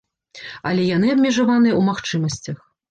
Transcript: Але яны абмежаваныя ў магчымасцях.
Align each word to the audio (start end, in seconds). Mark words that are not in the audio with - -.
Але 0.71 0.87
яны 0.87 1.13
абмежаваныя 1.17 1.73
ў 1.77 1.81
магчымасцях. 1.93 2.57